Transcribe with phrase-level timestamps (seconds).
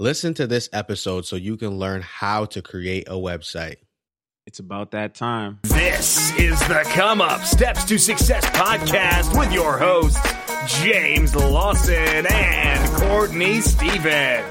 [0.00, 3.76] Listen to this episode so you can learn how to create a website.
[4.44, 5.60] It's about that time.
[5.62, 10.18] This is the Come Up Steps to Success podcast with your hosts,
[10.82, 14.44] James Lawson and Courtney Steven.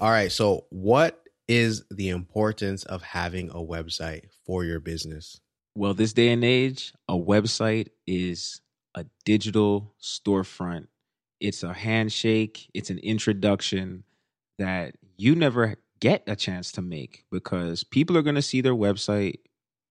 [0.00, 5.40] All right, so what is the importance of having a website for your business?
[5.74, 8.60] Well, this day and age, a website is
[8.94, 10.86] a digital storefront.
[11.40, 14.04] It's a handshake, it's an introduction
[14.60, 18.74] that you never get a chance to make because people are going to see their
[18.74, 19.40] website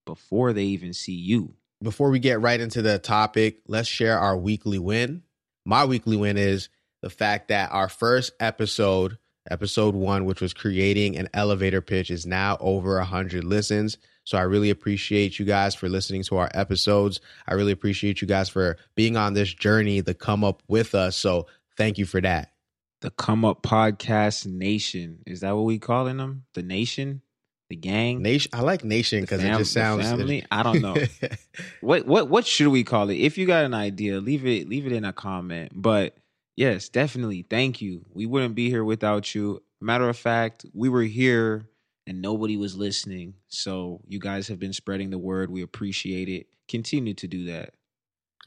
[0.06, 1.54] before they even see you.
[1.82, 5.22] Before we get right into the topic, let's share our weekly win.
[5.64, 6.68] My weekly win is
[7.02, 9.18] the fact that our first episode,
[9.50, 13.98] episode one, which was creating an elevator pitch, is now over 100 listens.
[14.24, 17.20] So I really appreciate you guys for listening to our episodes.
[17.46, 21.16] I really appreciate you guys for being on this journey to come up with us.
[21.16, 21.46] So
[21.76, 22.52] thank you for that
[23.00, 25.20] the Come Up Podcast Nation.
[25.26, 26.44] Is that what we calling them?
[26.54, 27.22] The Nation,
[27.68, 28.50] the gang, Nation.
[28.52, 30.44] I like Nation because it just sounds family.
[30.50, 30.96] I don't know
[31.80, 33.16] what what what should we call it.
[33.16, 35.72] If you got an idea, leave it leave it in a comment.
[35.74, 36.16] But
[36.56, 38.04] yes, definitely, thank you.
[38.12, 39.62] We wouldn't be here without you.
[39.80, 41.66] Matter of fact, we were here
[42.06, 43.34] and nobody was listening.
[43.48, 45.50] So you guys have been spreading the word.
[45.50, 46.48] We appreciate it.
[46.68, 47.74] Continue to do that.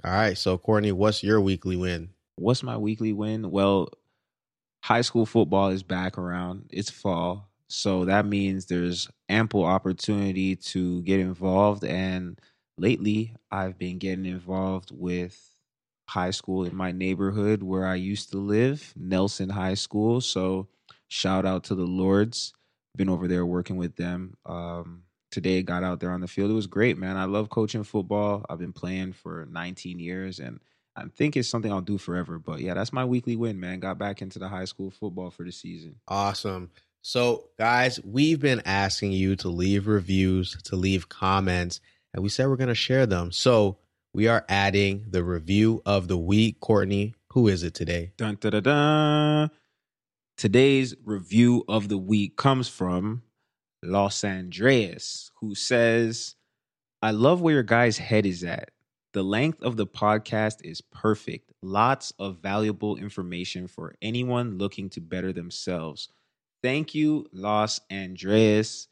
[0.04, 0.38] All right.
[0.38, 2.10] So Courtney, what's your weekly win?
[2.36, 3.50] What's my weekly win?
[3.50, 3.90] Well,
[4.84, 6.66] high school football is back around.
[6.70, 7.48] It's fall.
[7.70, 11.86] So that means there's ample opportunity to get involved.
[11.86, 12.38] And
[12.78, 15.40] lately, I've been getting involved with
[16.10, 20.20] high school in my neighborhood where I used to live, Nelson High School.
[20.20, 20.68] So
[21.08, 22.54] shout out to the Lords.
[22.98, 24.36] Been over there working with them.
[24.46, 26.52] Um, today, got out there on the field.
[26.52, 27.16] It was great, man.
[27.16, 28.46] I love coaching football.
[28.50, 30.60] I've been playing for 19 years and
[30.96, 32.40] I think it's something I'll do forever.
[32.40, 33.80] But yeah, that's my weekly win, man.
[33.80, 35.96] Got back into the high school football for the season.
[36.08, 36.72] Awesome.
[37.02, 41.82] So, guys, we've been asking you to leave reviews, to leave comments,
[42.14, 43.32] and we said we're going to share them.
[43.32, 43.78] So,
[44.14, 46.60] we are adding the review of the week.
[46.60, 48.14] Courtney, who is it today?
[48.16, 49.52] Dun, dun, dun, dun.
[50.38, 53.24] Today's review of the week comes from
[53.84, 56.36] Los Andreas, who says,
[57.02, 58.70] I love where your guy's head is at.
[59.14, 61.52] The length of the podcast is perfect.
[61.62, 66.10] Lots of valuable information for anyone looking to better themselves.
[66.64, 68.88] Thank you, Los Andreas.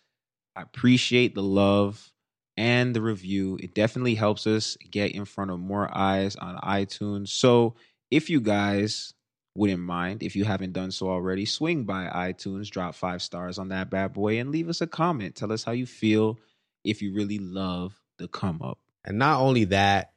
[0.56, 2.12] I appreciate the love
[2.56, 3.58] and the review.
[3.64, 7.30] It definitely helps us get in front of more eyes on iTunes.
[7.30, 7.74] So,
[8.12, 9.16] if you guys
[9.56, 13.70] wouldn't mind, if you haven't done so already, swing by iTunes, drop five stars on
[13.70, 15.36] that bad boy, and leave us a comment.
[15.36, 16.38] Tell us how you feel
[16.84, 18.78] if you really love the come up.
[19.06, 20.13] And not only that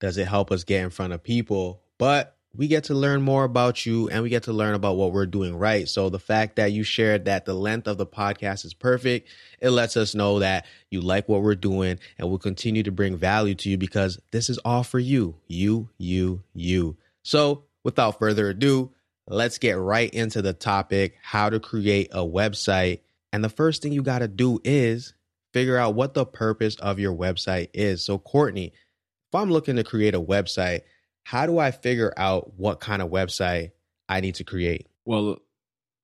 [0.00, 3.44] does it help us get in front of people, but we get to learn more
[3.44, 5.88] about you and we get to learn about what we're doing right.
[5.88, 9.28] So the fact that you shared that the length of the podcast is perfect,
[9.60, 13.16] it lets us know that you like what we're doing and we'll continue to bring
[13.16, 16.96] value to you because this is all for you, you, you, you.
[17.22, 18.92] So without further ado,
[19.28, 23.00] let's get right into the topic how to create a website.
[23.32, 25.14] And the first thing you got to do is
[25.52, 28.04] figure out what the purpose of your website is.
[28.04, 30.82] So, Courtney, if I'm looking to create a website,
[31.24, 33.72] how do I figure out what kind of website
[34.08, 34.86] I need to create?
[35.04, 35.38] Well,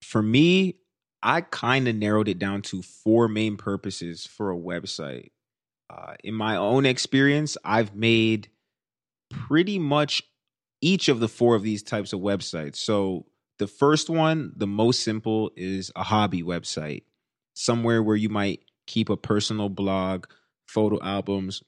[0.02, 0.76] for me,
[1.22, 5.30] I kind of narrowed it down to four main purposes for a website.
[5.88, 8.48] Uh, in my own experience, I've made
[9.30, 10.22] pretty much
[10.80, 12.76] each of the four of these types of websites.
[12.76, 13.26] So,
[13.58, 17.04] the first one, the most simple, is a hobby website,
[17.54, 18.60] somewhere where you might
[18.92, 20.26] keep a personal blog,
[20.68, 21.62] photo albums,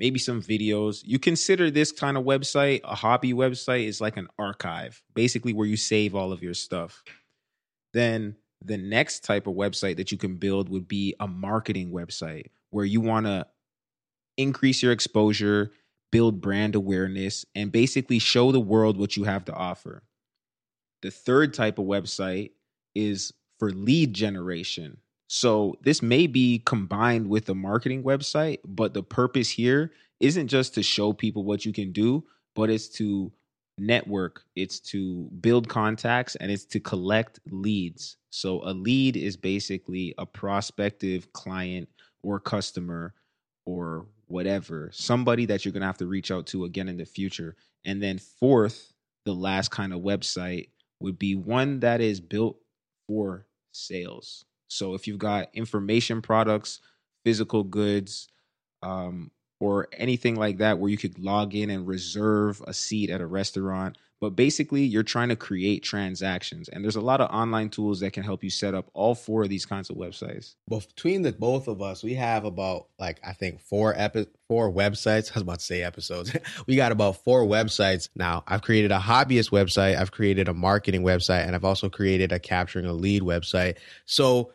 [0.00, 1.02] maybe some videos.
[1.04, 5.68] You consider this kind of website a hobby website is like an archive, basically where
[5.68, 7.04] you save all of your stuff.
[7.92, 12.46] Then the next type of website that you can build would be a marketing website
[12.70, 13.46] where you want to
[14.36, 15.70] increase your exposure,
[16.10, 20.02] build brand awareness, and basically show the world what you have to offer.
[21.02, 22.50] The third type of website
[22.96, 24.96] is for lead generation.
[25.34, 29.90] So this may be combined with a marketing website, but the purpose here
[30.20, 32.22] isn't just to show people what you can do,
[32.54, 33.32] but it's to
[33.76, 38.16] network, it's to build contacts, and it's to collect leads.
[38.30, 41.88] So a lead is basically a prospective client
[42.22, 43.12] or customer
[43.66, 47.04] or whatever, somebody that you're going to have to reach out to again in the
[47.04, 47.56] future.
[47.84, 48.92] And then fourth,
[49.24, 50.68] the last kind of website
[51.00, 52.56] would be one that is built
[53.08, 54.44] for sales.
[54.68, 56.80] So if you've got information products,
[57.24, 58.28] physical goods,
[58.82, 59.30] um,
[59.64, 63.26] or anything like that where you could log in and reserve a seat at a
[63.26, 63.96] restaurant.
[64.20, 66.68] But basically, you're trying to create transactions.
[66.68, 69.42] And there's a lot of online tools that can help you set up all four
[69.42, 70.54] of these kinds of websites.
[70.68, 75.30] Between the both of us, we have about like I think four epi- four websites.
[75.32, 76.34] I was about to say episodes.
[76.66, 78.44] we got about four websites now.
[78.46, 82.38] I've created a hobbyist website, I've created a marketing website, and I've also created a
[82.38, 83.76] capturing a lead website.
[84.04, 84.52] So,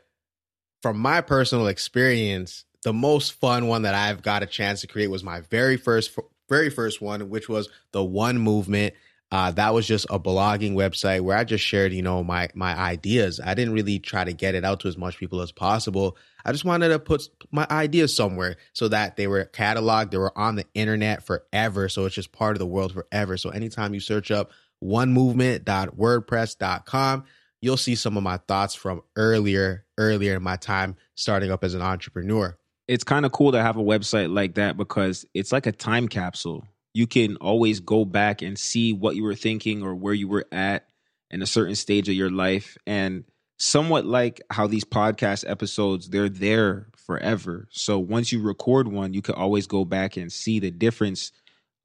[0.81, 5.07] from my personal experience, the most fun one that I've got a chance to create
[5.07, 6.11] was my very first
[6.49, 8.93] very first one, which was the One Movement.
[9.31, 12.75] Uh, that was just a blogging website where I just shared, you know, my my
[12.75, 13.39] ideas.
[13.43, 16.17] I didn't really try to get it out to as much people as possible.
[16.43, 20.35] I just wanted to put my ideas somewhere so that they were cataloged, they were
[20.35, 21.89] on the internet forever.
[21.89, 23.37] So it's just part of the world forever.
[23.37, 24.49] So anytime you search up
[24.83, 27.23] onemovement.wordpress.com,
[27.61, 31.75] you'll see some of my thoughts from earlier, earlier in my time starting up as
[31.75, 32.57] an entrepreneur.
[32.89, 36.07] It's kind of cool to have a website like that because it's like a time
[36.07, 36.65] capsule.
[36.95, 40.47] You can always go back and see what you were thinking or where you were
[40.51, 40.87] at
[41.29, 42.79] in a certain stage of your life.
[42.87, 43.25] And
[43.59, 47.67] somewhat like how these podcast episodes they're there forever.
[47.69, 51.31] So once you record one you can always go back and see the difference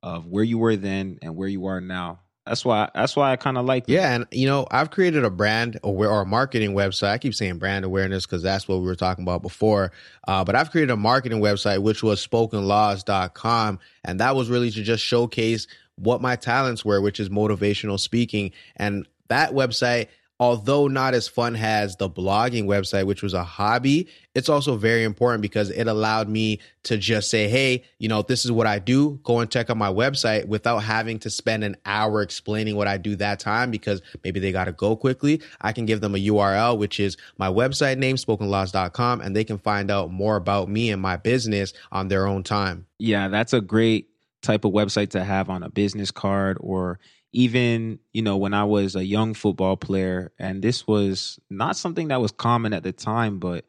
[0.03, 3.37] of where you were then and where you are now that's why that's why I
[3.37, 3.87] kind of like.
[3.87, 3.95] Them.
[3.95, 7.09] Yeah, and you know, I've created a brand or, or a marketing website.
[7.09, 9.93] I keep saying brand awareness because that's what we were talking about before.
[10.29, 14.83] Uh, but I've created a marketing website which was spokenlaws.com, and that was really to
[14.83, 18.53] just showcase what my talents were, which is motivational speaking.
[18.77, 20.09] And that website
[20.41, 25.05] although not as fun as the blogging website, which was a hobby, it's also very
[25.05, 28.81] important because it allowed me to just say, hey, you know, this is what I
[28.81, 29.21] do.
[29.23, 32.97] Go and check out my website without having to spend an hour explaining what I
[32.97, 35.41] do that time because maybe they got to go quickly.
[35.61, 39.59] I can give them a URL, which is my website name, spokenlaws.com, and they can
[39.59, 42.87] find out more about me and my business on their own time.
[42.99, 44.09] Yeah, that's a great
[44.43, 46.99] type of website to have on a business card or
[47.35, 52.09] even you know when i was a young football player and this was not something
[52.09, 53.65] that was common at the time but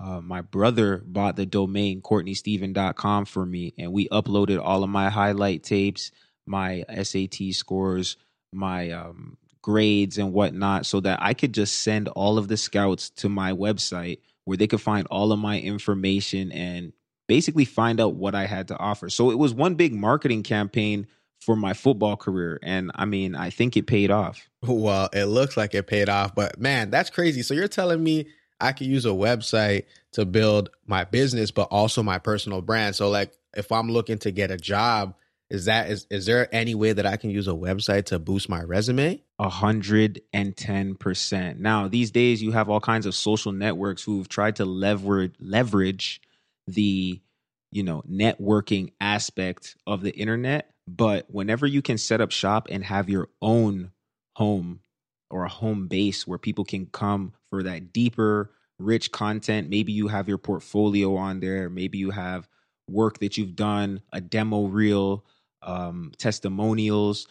[0.00, 5.10] uh, my brother bought the domain courtneysteven.com for me and we uploaded all of my
[5.10, 6.12] highlight tapes
[6.46, 8.16] my sat scores
[8.52, 13.10] my um, grades and whatnot so that i could just send all of the scouts
[13.10, 16.92] to my website where they could find all of my information and
[17.26, 19.10] basically find out what i had to offer.
[19.10, 21.06] So it was one big marketing campaign
[21.40, 22.58] for my football career.
[22.62, 24.48] And I mean, I think it paid off.
[24.62, 27.42] Well, it looks like it paid off, but man, that's crazy.
[27.42, 28.26] So you're telling me
[28.60, 32.96] I could use a website to build my business, but also my personal brand.
[32.96, 35.14] So like if I'm looking to get a job,
[35.50, 38.48] is that is is there any way that I can use a website to boost
[38.48, 39.22] my resume?
[39.38, 41.58] A hundred and ten percent.
[41.58, 46.20] Now these days you have all kinds of social networks who've tried to leverage leverage
[46.66, 47.20] the
[47.70, 52.82] you know networking aspect of the internet but whenever you can set up shop and
[52.84, 53.92] have your own
[54.36, 54.80] home
[55.30, 60.08] or a home base where people can come for that deeper, rich content, maybe you
[60.08, 62.48] have your portfolio on there, maybe you have
[62.88, 65.24] work that you've done, a demo reel,
[65.62, 67.26] um, testimonials.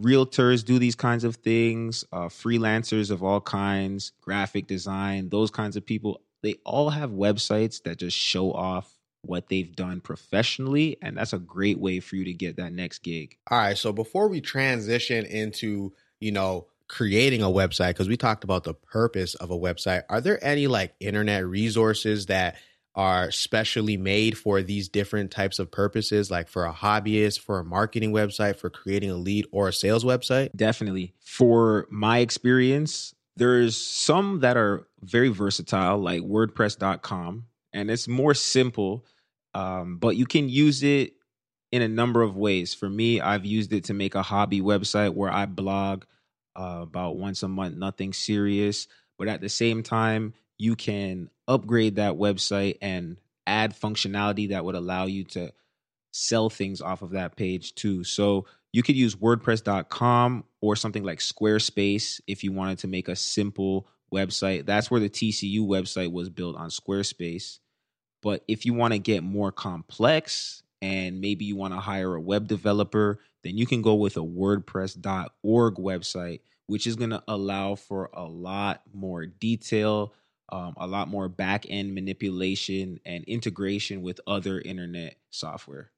[0.00, 5.76] Realtors do these kinds of things, uh, freelancers of all kinds, graphic design, those kinds
[5.76, 6.20] of people.
[6.42, 8.95] They all have websites that just show off
[9.26, 10.96] what they've done professionally.
[11.02, 13.36] And that's a great way for you to get that next gig.
[13.50, 13.78] All right.
[13.78, 18.74] So before we transition into, you know, creating a website, because we talked about the
[18.74, 22.56] purpose of a website, are there any like internet resources that
[22.94, 27.64] are specially made for these different types of purposes, like for a hobbyist, for a
[27.64, 30.48] marketing website, for creating a lead or a sales website?
[30.56, 31.12] Definitely.
[31.20, 39.04] For my experience, there's some that are very versatile, like WordPress.com, and it's more simple
[39.56, 41.14] um, but you can use it
[41.72, 42.74] in a number of ways.
[42.74, 46.04] For me, I've used it to make a hobby website where I blog
[46.54, 48.86] uh, about once a month, nothing serious.
[49.18, 54.74] But at the same time, you can upgrade that website and add functionality that would
[54.74, 55.52] allow you to
[56.12, 58.04] sell things off of that page too.
[58.04, 58.44] So
[58.74, 63.88] you could use WordPress.com or something like Squarespace if you wanted to make a simple
[64.12, 64.66] website.
[64.66, 67.58] That's where the TCU website was built on Squarespace.
[68.22, 72.20] But if you want to get more complex and maybe you want to hire a
[72.20, 77.74] web developer, then you can go with a WordPress.org website, which is going to allow
[77.74, 80.14] for a lot more detail,
[80.50, 85.90] um, a lot more back end manipulation and integration with other internet software.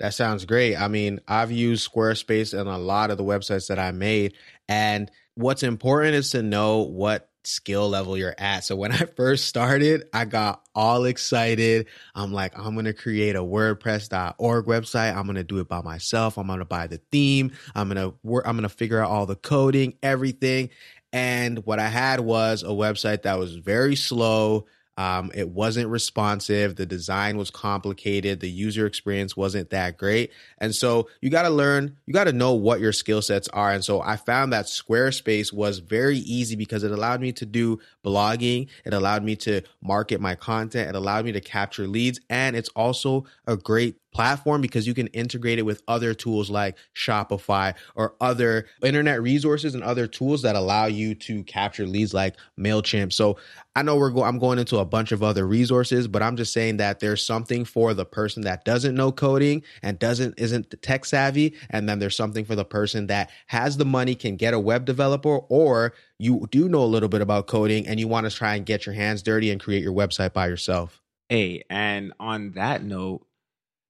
[0.00, 0.76] That sounds great.
[0.76, 4.34] I mean, I've used Squarespace in a lot of the websites that I made.
[4.68, 8.64] And what's important is to know what skill level you're at.
[8.64, 11.86] So when I first started, I got all excited.
[12.14, 15.14] I'm like, I'm going to create a WordPress.org website.
[15.14, 16.38] I'm going to do it by myself.
[16.38, 17.52] I'm going to buy the theme.
[17.74, 18.46] I'm going to work.
[18.46, 20.70] I'm going to figure out all the coding, everything.
[21.12, 24.66] And what I had was a website that was very slow.
[24.96, 26.76] Um, it wasn't responsive.
[26.76, 28.40] The design was complicated.
[28.40, 30.32] The user experience wasn't that great.
[30.58, 33.72] And so you got to learn, you got to know what your skill sets are.
[33.72, 37.80] And so I found that Squarespace was very easy because it allowed me to do
[38.04, 38.68] blogging.
[38.84, 40.88] It allowed me to market my content.
[40.88, 42.20] It allowed me to capture leads.
[42.30, 46.78] And it's also a great platform because you can integrate it with other tools like
[46.94, 52.36] Shopify or other internet resources and other tools that allow you to capture leads like
[52.58, 53.12] Mailchimp.
[53.12, 53.36] So
[53.76, 56.52] I know we're going I'm going into a bunch of other resources, but I'm just
[56.52, 61.04] saying that there's something for the person that doesn't know coding and doesn't isn't tech
[61.04, 64.60] savvy and then there's something for the person that has the money can get a
[64.60, 68.34] web developer or you do know a little bit about coding and you want to
[68.34, 71.00] try and get your hands dirty and create your website by yourself.
[71.28, 73.26] Hey, and on that note,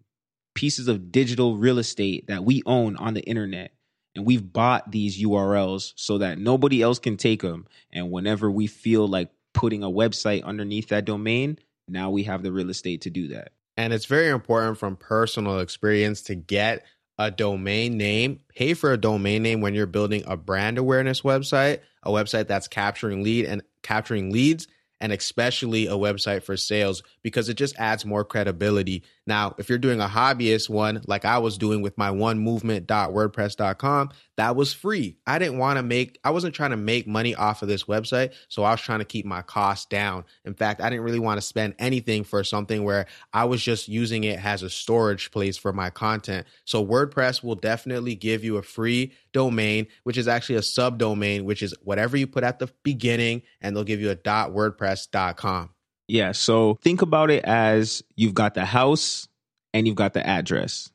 [0.54, 3.72] pieces of digital real estate that we own on the internet.
[4.16, 7.66] And we've bought these URLs so that nobody else can take them.
[7.92, 11.58] And whenever we feel like putting a website underneath that domain,
[11.88, 13.52] now we have the real estate to do that.
[13.76, 16.84] And it's very important from personal experience to get
[17.18, 21.80] a domain name, pay for a domain name when you're building a brand awareness website,
[22.02, 24.68] a website that's capturing lead and capturing leads
[25.00, 29.02] and especially a website for sales because it just adds more credibility.
[29.26, 34.10] Now, if you're doing a hobbyist one like I was doing with my one movement.wordpress.com,
[34.36, 35.16] that was free.
[35.26, 38.32] I didn't want to make I wasn't trying to make money off of this website,
[38.48, 40.24] so I was trying to keep my costs down.
[40.44, 43.88] In fact, I didn't really want to spend anything for something where I was just
[43.88, 46.46] using it as a storage place for my content.
[46.64, 51.62] So WordPress will definitely give you a free domain, which is actually a subdomain, which
[51.62, 55.70] is whatever you put at the beginning and they'll give you a .wordpress.com.
[56.08, 59.28] Yeah, so think about it as you've got the house
[59.72, 60.90] and you've got the address.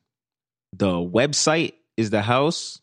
[0.74, 2.80] The website is the house,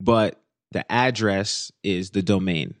[0.00, 0.40] but
[0.72, 2.74] the address is the domain.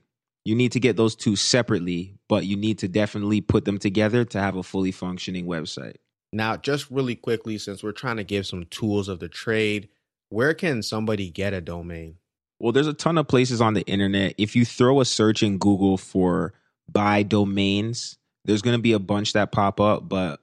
[0.44, 4.24] You need to get those two separately, but you need to definitely put them together
[4.26, 5.96] to have a fully functioning website.
[6.34, 9.88] Now, just really quickly, since we're trying to give some tools of the trade,
[10.28, 12.16] where can somebody get a domain?
[12.58, 14.34] Well, there's a ton of places on the internet.
[14.36, 16.52] If you throw a search in Google for
[16.90, 20.40] buy domains, there's going to be a bunch that pop up, but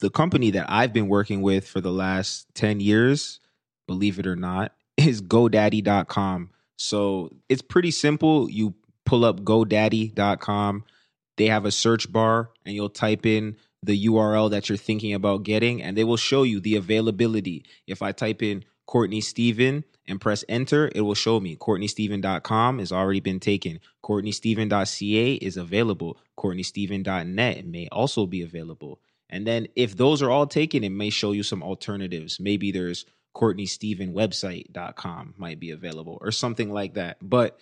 [0.00, 3.40] the company that I've been working with for the last 10 years,
[3.86, 6.50] believe it or not, is GoDaddy.com.
[6.76, 8.50] So it's pretty simple.
[8.50, 8.74] You
[9.06, 10.84] pull up GoDaddy.com,
[11.36, 15.42] they have a search bar, and you'll type in the URL that you're thinking about
[15.42, 17.64] getting, and they will show you the availability.
[17.86, 22.92] If I type in Courtney Steven and press enter, it will show me CourtneySteven.com has
[22.92, 23.80] already been taken.
[24.04, 26.18] CourtneySteven.ca is available.
[26.38, 29.00] CourtneySteven.net may also be available.
[29.30, 32.38] And then if those are all taken, it may show you some alternatives.
[32.38, 37.16] Maybe there's CourtneyStevenWebsite.com might be available or something like that.
[37.20, 37.58] But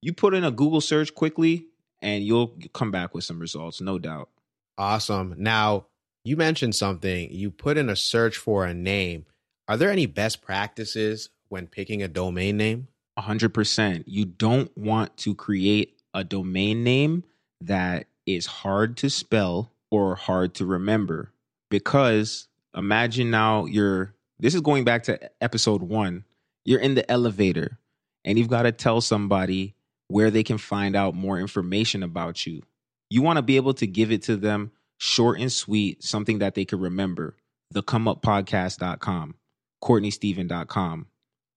[0.00, 1.66] you put in a Google search quickly
[2.00, 4.28] and you'll come back with some results, no doubt.
[4.76, 5.34] Awesome.
[5.38, 5.86] Now,
[6.24, 7.32] you mentioned something.
[7.32, 9.26] You put in a search for a name.
[9.68, 12.88] Are there any best practices when picking a domain name?
[13.18, 14.04] 100%.
[14.06, 17.24] You don't want to create a domain name
[17.60, 21.32] that is hard to spell or hard to remember
[21.70, 26.24] because imagine now you're this is going back to episode 1.
[26.64, 27.78] You're in the elevator
[28.24, 29.74] and you've got to tell somebody
[30.06, 32.62] where they can find out more information about you.
[33.10, 36.54] You want to be able to give it to them short and sweet, something that
[36.54, 37.36] they can remember.
[37.74, 39.34] TheComeUpPodcast.com,
[39.82, 41.06] CourtneySteven.com,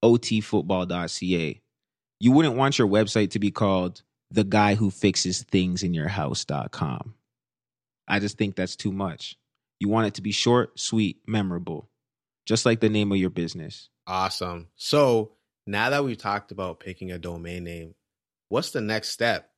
[0.04, 1.62] OTFootball.ca.
[2.20, 6.08] You wouldn't want your website to be called the guy who fixes things in your
[6.08, 7.16] house.com.
[8.08, 9.38] I just think that's too much.
[9.80, 11.90] You want it to be short, sweet, memorable,
[12.46, 13.90] just like the name of your business.
[14.06, 14.68] Awesome.
[14.76, 15.32] So
[15.66, 17.96] now that we've talked about picking a domain name,
[18.50, 19.50] what's the next step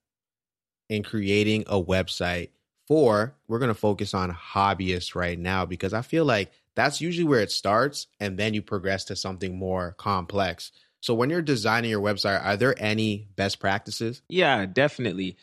[0.89, 2.49] in creating a website
[2.87, 3.35] for?
[3.47, 7.41] We're going to focus on hobbyists right now because I feel like that's usually where
[7.41, 10.71] it starts and then you progress to something more complex.
[11.01, 14.21] So when you're designing your website, are there any best practices?
[14.29, 15.37] Yeah, definitely.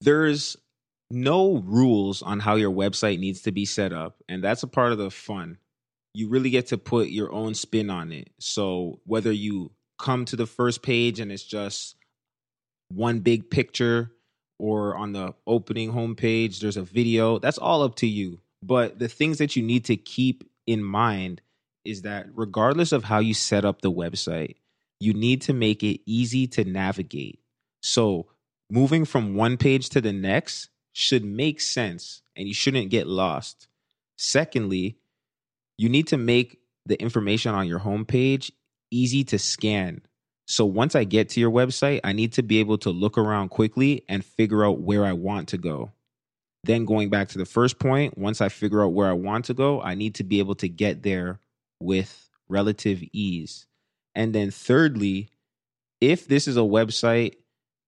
[0.00, 0.56] There's
[1.10, 4.92] no rules on how your website needs to be set up, and that's a part
[4.92, 5.58] of the fun.
[6.14, 8.30] You really get to put your own spin on it.
[8.38, 11.96] So whether you come to the first page and it's just
[12.88, 14.10] one big picture
[14.58, 18.40] or on the opening homepage there's a video, that's all up to you.
[18.62, 21.40] But the things that you need to keep in mind
[21.84, 24.56] is that regardless of how you set up the website,
[25.00, 27.40] you need to make it easy to navigate.
[27.82, 28.26] So,
[28.70, 33.68] moving from one page to the next should make sense and you shouldn't get lost.
[34.16, 34.96] Secondly,
[35.76, 38.50] you need to make the information on your homepage
[38.90, 40.00] easy to scan.
[40.46, 43.48] So once I get to your website, I need to be able to look around
[43.48, 45.92] quickly and figure out where I want to go.
[46.64, 49.54] Then going back to the first point, once I figure out where I want to
[49.54, 51.40] go, I need to be able to get there
[51.78, 53.66] with relative ease.
[54.14, 55.28] And then, thirdly,
[56.00, 57.34] if this is a website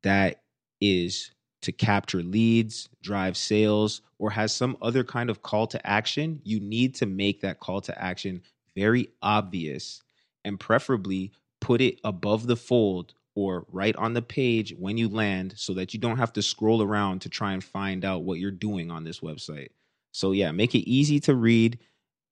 [0.02, 0.42] that
[0.80, 1.30] is
[1.62, 6.60] to capture leads, drive sales, or has some other kind of call to action, you
[6.60, 8.42] need to make that call to action
[8.74, 10.02] very obvious
[10.44, 15.54] and preferably put it above the fold or right on the page when you land
[15.56, 18.50] so that you don't have to scroll around to try and find out what you're
[18.50, 19.68] doing on this website.
[20.10, 21.78] So, yeah, make it easy to read,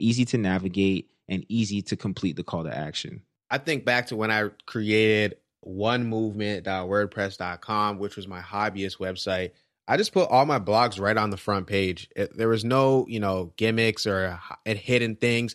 [0.01, 3.23] easy to navigate, and easy to complete the call to action.
[3.51, 5.37] I think back to when I created
[5.67, 9.51] onemovement.wordpress.com, which was my hobbyist website.
[9.87, 12.09] I just put all my blogs right on the front page.
[12.17, 15.55] It, there was no, you know, gimmicks or hidden things.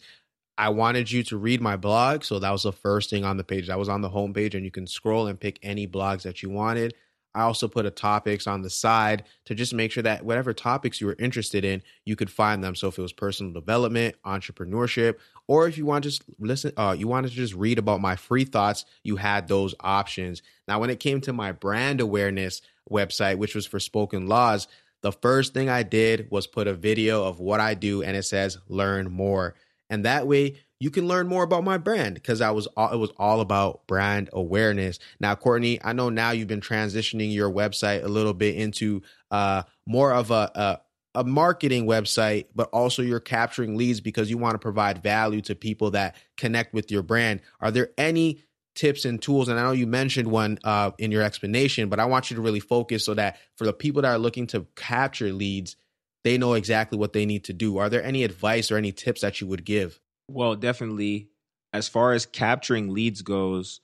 [0.60, 3.46] I wanted you to read my blog, so that was the first thing on the
[3.46, 3.68] page.
[3.68, 6.50] That was on the homepage, and you can scroll and pick any blogs that you
[6.50, 6.96] wanted.
[7.34, 11.00] I also put a topics on the side to just make sure that whatever topics
[11.00, 12.76] you were interested in, you could find them.
[12.76, 15.16] So if it was personal development, entrepreneurship,
[15.48, 18.18] or if you want to just listen, uh, you wanted to just read about my
[18.18, 20.42] free thoughts, you had those options.
[20.68, 24.68] Now, when it came to my brand awareness website, which was for spoken laws,
[25.04, 28.24] the first thing I did was put a video of what I do, and it
[28.24, 29.56] says "Learn more."
[29.90, 32.98] And that way, you can learn more about my brand because I was all, it
[32.98, 35.00] was all about brand awareness.
[35.20, 39.64] Now, Courtney, I know now you've been transitioning your website a little bit into uh,
[39.86, 40.80] more of a, a
[41.16, 45.56] a marketing website, but also you're capturing leads because you want to provide value to
[45.56, 47.42] people that connect with your brand.
[47.60, 48.44] Are there any
[48.76, 49.50] tips and tools?
[49.50, 52.42] And I know you mentioned one uh, in your explanation, but I want you to
[52.42, 55.76] really focus so that for the people that are looking to capture leads,
[56.24, 57.78] they know exactly what they need to do.
[57.78, 60.00] Are there any advice or any tips that you would give?
[60.30, 61.30] Well, definitely.
[61.72, 63.82] As far as capturing leads goes,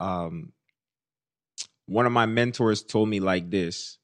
[0.00, 0.52] um,
[1.86, 3.98] one of my mentors told me like this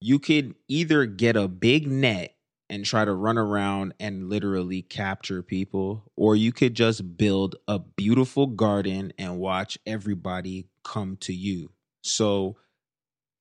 [0.00, 2.34] you could either get a big net
[2.68, 7.78] and try to run around and literally capture people, or you could just build a
[7.78, 11.70] beautiful garden and watch everybody come to you.
[12.02, 12.56] So,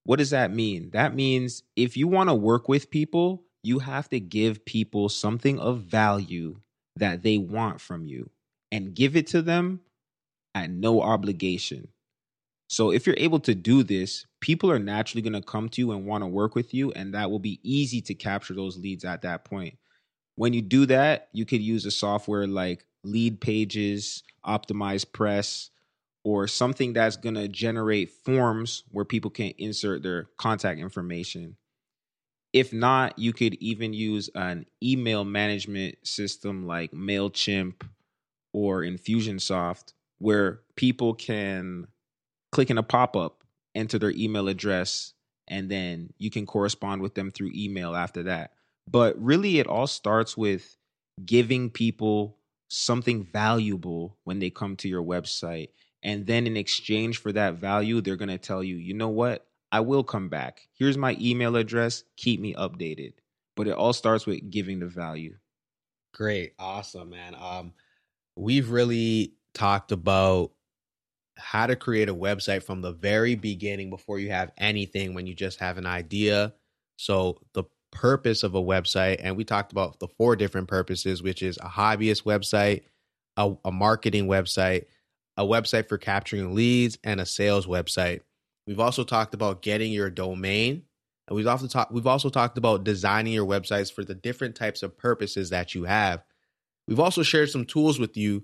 [0.05, 0.89] what does that mean?
[0.91, 5.59] That means if you want to work with people, you have to give people something
[5.59, 6.57] of value
[6.97, 8.29] that they want from you
[8.71, 9.79] and give it to them
[10.53, 11.87] at no obligation.
[12.69, 15.91] So if you're able to do this, people are naturally going to come to you
[15.91, 19.05] and want to work with you and that will be easy to capture those leads
[19.05, 19.77] at that point.
[20.35, 25.69] When you do that, you could use a software like Lead Pages, Optimize Press,
[26.23, 31.57] or something that's going to generate forms where people can insert their contact information.
[32.53, 37.81] If not, you could even use an email management system like MailChimp
[38.53, 41.87] or Infusionsoft where people can
[42.51, 43.43] click in a pop up
[43.75, 45.13] enter their email address,
[45.47, 48.51] and then you can correspond with them through email after that.
[48.89, 50.77] But really, it all starts with
[51.25, 52.37] giving people
[52.69, 55.69] something valuable when they come to your website.
[56.03, 59.47] And then in exchange for that value, they're going to tell you, you know what?
[59.71, 60.67] I will come back.
[60.77, 62.03] Here's my email address.
[62.17, 63.13] Keep me updated.
[63.55, 65.35] But it all starts with giving the value.
[66.13, 66.53] Great.
[66.59, 67.35] Awesome, man.
[67.35, 67.73] Um,
[68.35, 70.51] we've really talked about
[71.37, 75.33] how to create a website from the very beginning before you have anything when you
[75.33, 76.53] just have an idea.
[76.97, 81.41] So the purpose of a website, and we talked about the four different purposes, which
[81.41, 82.83] is a hobbyist website,
[83.37, 84.85] a, a marketing website,
[85.37, 88.21] a website for capturing leads, and a sales website.
[88.67, 90.83] We've also talked about getting your domain,
[91.27, 94.83] and we've also talked we've also talked about designing your websites for the different types
[94.83, 96.23] of purposes that you have.
[96.87, 98.43] We've also shared some tools with you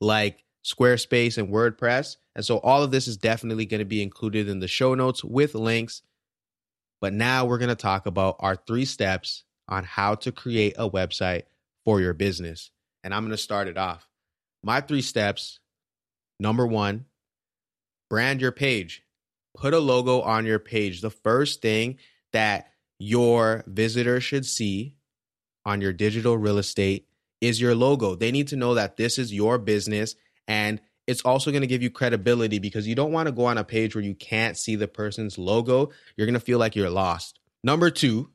[0.00, 2.16] like Squarespace and WordPress.
[2.34, 5.24] And so all of this is definitely going to be included in the show notes
[5.24, 6.02] with links.
[7.00, 10.88] But now we're going to talk about our three steps on how to create a
[10.88, 11.42] website
[11.84, 12.70] for your business.
[13.02, 14.06] And I'm going to start it off.
[14.62, 15.58] My three steps
[16.38, 17.06] number one,
[18.10, 19.02] brand your page.
[19.56, 21.00] Put a logo on your page.
[21.00, 21.98] The first thing
[22.32, 24.96] that your visitor should see
[25.64, 27.06] on your digital real estate
[27.40, 28.14] is your logo.
[28.14, 30.14] They need to know that this is your business
[30.48, 33.58] and it's also going to give you credibility because you don't want to go on
[33.58, 35.90] a page where you can't see the person's logo.
[36.16, 37.40] You're going to feel like you're lost.
[37.64, 38.30] Number two,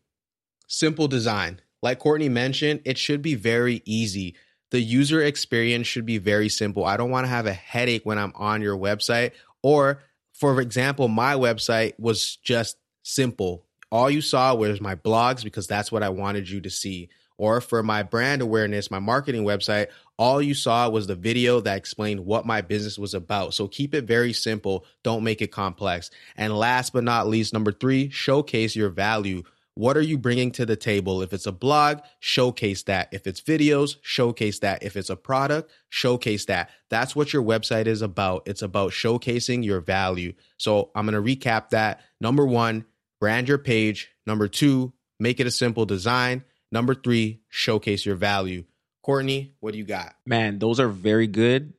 [0.67, 1.62] simple design.
[1.81, 4.36] Like Courtney mentioned, it should be very easy.
[4.71, 6.86] The user experience should be very simple.
[6.86, 9.32] I don't want to have a headache when I'm on your website.
[9.63, 10.03] Or,
[10.34, 13.63] for example, my website was just simple.
[13.91, 17.62] All you saw was my blogs because that's what I wanted you to see or
[17.62, 22.25] for my brand awareness, my marketing website, all you saw was the video that explained
[22.25, 23.53] what my business was about.
[23.53, 24.86] So keep it very simple.
[25.03, 26.10] Don't make it complex.
[26.36, 29.43] And last but not least, number three, showcase your value.
[29.77, 31.21] What are you bringing to the table?
[31.21, 33.09] If it's a blog, showcase that.
[33.11, 34.81] If it's videos, showcase that.
[34.81, 36.71] If it's a product, showcase that.
[36.89, 38.47] That's what your website is about.
[38.47, 40.33] It's about showcasing your value.
[40.57, 42.01] So I'm going to recap that.
[42.19, 42.85] Number one,
[43.19, 44.09] brand your page.
[44.25, 46.43] Number two, make it a simple design.
[46.71, 48.63] Number three, showcase your value.
[49.03, 50.15] Courtney, what do you got?
[50.25, 51.73] Man, those are very good.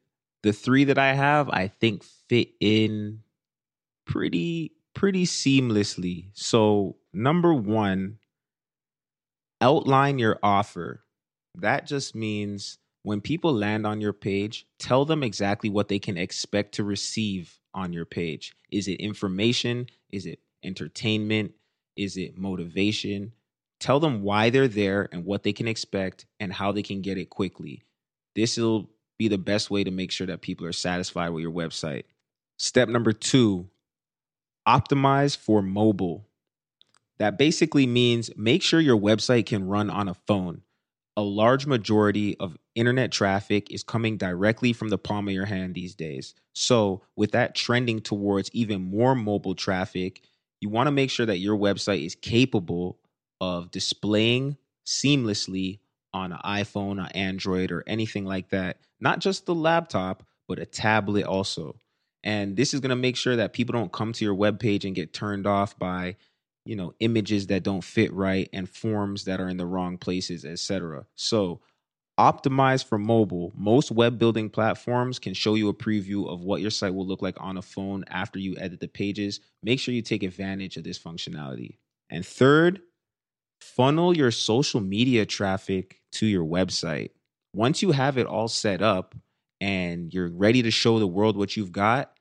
[0.44, 3.22] The three that I have, I think fit in
[4.06, 6.26] pretty pretty seamlessly.
[6.32, 8.18] So, number 1,
[9.60, 11.04] outline your offer.
[11.54, 16.16] That just means when people land on your page, tell them exactly what they can
[16.16, 18.54] expect to receive on your page.
[18.70, 19.86] Is it information?
[20.10, 21.52] Is it entertainment?
[21.96, 23.32] Is it motivation?
[23.80, 27.18] Tell them why they're there and what they can expect and how they can get
[27.18, 27.84] it quickly.
[28.34, 31.52] This will be the best way to make sure that people are satisfied with your
[31.52, 32.04] website.
[32.58, 33.68] Step number two
[34.66, 36.27] optimize for mobile.
[37.18, 40.62] That basically means make sure your website can run on a phone.
[41.16, 45.74] A large majority of internet traffic is coming directly from the palm of your hand
[45.74, 46.34] these days.
[46.52, 50.22] So, with that trending towards even more mobile traffic,
[50.60, 52.98] you want to make sure that your website is capable
[53.40, 55.80] of displaying seamlessly
[56.12, 58.78] on an iPhone, or Android, or anything like that.
[59.00, 61.76] Not just the laptop, but a tablet also.
[62.24, 64.94] And this is going to make sure that people don't come to your webpage and
[64.94, 66.16] get turned off by,
[66.68, 70.44] you know, images that don't fit right and forms that are in the wrong places,
[70.44, 71.06] etc.
[71.14, 71.62] So,
[72.20, 73.54] optimize for mobile.
[73.56, 77.22] Most web building platforms can show you a preview of what your site will look
[77.22, 79.40] like on a phone after you edit the pages.
[79.62, 81.78] Make sure you take advantage of this functionality.
[82.10, 82.82] And third,
[83.62, 87.12] funnel your social media traffic to your website.
[87.54, 89.14] Once you have it all set up
[89.58, 92.12] and you're ready to show the world what you've got,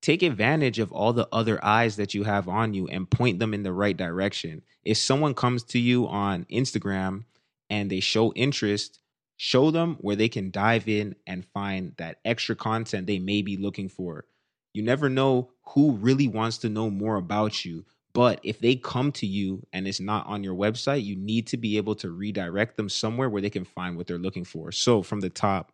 [0.00, 3.52] take advantage of all the other eyes that you have on you and point them
[3.52, 4.62] in the right direction.
[4.84, 7.24] If someone comes to you on Instagram
[7.68, 9.00] and they show interest,
[9.36, 13.56] show them where they can dive in and find that extra content they may be
[13.56, 14.24] looking for.
[14.72, 19.12] You never know who really wants to know more about you, but if they come
[19.12, 22.76] to you and it's not on your website, you need to be able to redirect
[22.76, 24.72] them somewhere where they can find what they're looking for.
[24.72, 25.72] So from the top,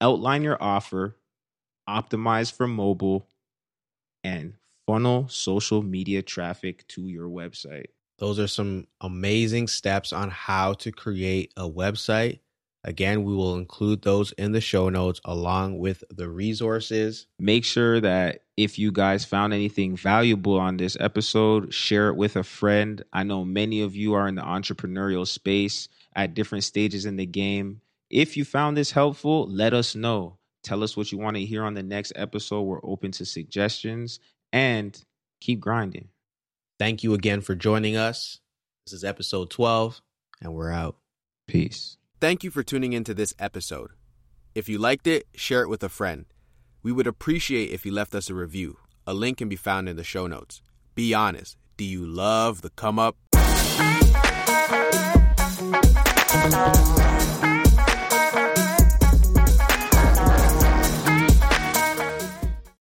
[0.00, 1.16] outline your offer,
[1.88, 3.28] optimize for mobile,
[4.24, 4.54] and
[4.86, 7.86] funnel social media traffic to your website.
[8.18, 12.40] Those are some amazing steps on how to create a website
[12.84, 17.26] Again, we will include those in the show notes along with the resources.
[17.38, 22.34] Make sure that if you guys found anything valuable on this episode, share it with
[22.34, 23.04] a friend.
[23.12, 27.26] I know many of you are in the entrepreneurial space at different stages in the
[27.26, 27.82] game.
[28.10, 30.38] If you found this helpful, let us know.
[30.62, 32.62] Tell us what you want to hear on the next episode.
[32.62, 34.20] We're open to suggestions.
[34.52, 35.00] And
[35.40, 36.08] keep grinding.
[36.78, 38.38] Thank you again for joining us.
[38.86, 40.00] This is episode 12,
[40.40, 40.96] and we're out.
[41.46, 41.96] Peace.
[42.20, 43.90] Thank you for tuning into this episode.
[44.54, 46.26] If you liked it, share it with a friend.
[46.82, 48.78] We would appreciate if you left us a review.
[49.06, 50.62] A link can be found in the show notes.
[50.94, 51.56] Be honest.
[51.76, 53.16] Do you love the come up?